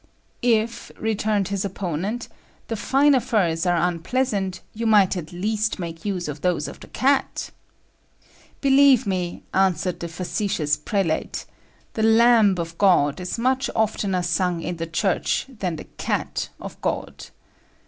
[0.41, 2.27] 'If,' returned his opponent,
[2.69, 6.87] 'the finer furs are unpleasant, you might at least make use of those of the
[6.87, 7.51] cat.'
[8.61, 11.45] 'Believe me,' answered the facetious prelate,
[11.93, 16.81] 'the lamb of God is much oftener sung in the Church than the cat of
[16.81, 17.27] God.'